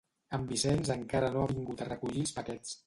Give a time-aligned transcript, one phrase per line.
[0.37, 2.79] En Vicenç encara no ha vingut a recollir els paquets